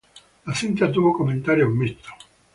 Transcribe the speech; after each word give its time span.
La 0.47 0.55
cinta 0.55 0.91
tuvo 0.91 1.13
comentarios 1.15 1.69
mixtos. 1.69 2.09